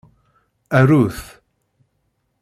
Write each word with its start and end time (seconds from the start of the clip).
Aru-t. 0.77 1.17